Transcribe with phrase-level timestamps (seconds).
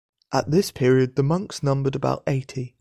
[0.33, 2.69] At this period the monks numbered about eighty.